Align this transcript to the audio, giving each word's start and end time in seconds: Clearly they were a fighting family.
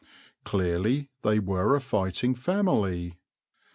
Clearly 0.45 1.09
they 1.21 1.37
were 1.37 1.75
a 1.75 1.79
fighting 1.79 2.33
family. 2.33 3.19